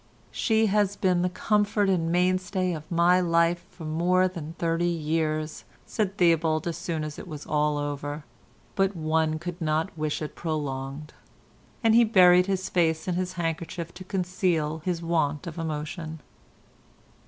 [0.31, 5.63] "She has been the comfort and mainstay of my life for more than thirty years,"
[5.85, 8.23] said Theobald as soon as all was over,
[8.73, 11.13] "but one could not wish it prolonged,"
[11.83, 16.19] and he buried his face in his handkerchief to conceal his want of emotion.